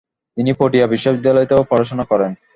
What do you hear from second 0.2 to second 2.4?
তিনি পটিয়া বিশ্ববিদ্যালয়তেও পড়াশোনা করেন।